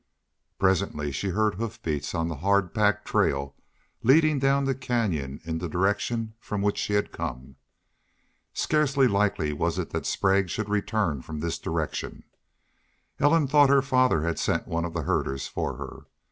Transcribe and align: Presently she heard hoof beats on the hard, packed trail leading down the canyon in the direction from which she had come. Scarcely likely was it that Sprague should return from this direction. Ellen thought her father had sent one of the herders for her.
Presently 0.57 1.11
she 1.11 1.29
heard 1.29 1.53
hoof 1.53 1.79
beats 1.83 2.15
on 2.15 2.27
the 2.27 2.37
hard, 2.37 2.73
packed 2.73 3.05
trail 3.05 3.53
leading 4.01 4.39
down 4.39 4.65
the 4.65 4.73
canyon 4.73 5.39
in 5.43 5.59
the 5.59 5.69
direction 5.69 6.33
from 6.39 6.63
which 6.63 6.79
she 6.79 6.93
had 6.93 7.11
come. 7.11 7.55
Scarcely 8.51 9.07
likely 9.07 9.53
was 9.53 9.77
it 9.77 9.91
that 9.91 10.07
Sprague 10.07 10.49
should 10.49 10.69
return 10.69 11.21
from 11.21 11.39
this 11.39 11.59
direction. 11.59 12.23
Ellen 13.19 13.45
thought 13.45 13.69
her 13.69 13.83
father 13.83 14.23
had 14.23 14.39
sent 14.39 14.67
one 14.67 14.85
of 14.85 14.95
the 14.95 15.03
herders 15.03 15.47
for 15.47 15.75
her. 15.75 16.07